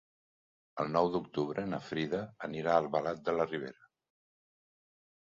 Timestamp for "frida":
1.91-2.23